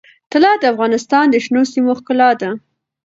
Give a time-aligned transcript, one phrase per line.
[0.31, 2.49] طلا د افغانستان د شنو سیمو ښکلا ده.